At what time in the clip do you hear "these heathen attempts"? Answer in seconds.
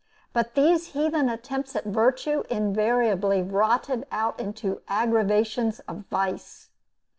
0.55-1.75